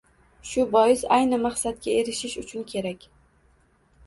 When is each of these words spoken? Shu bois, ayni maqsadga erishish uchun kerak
Shu 0.51 0.63
bois, 0.75 1.03
ayni 1.17 1.39
maqsadga 1.43 1.93
erishish 1.99 2.39
uchun 2.45 2.65
kerak 2.73 3.07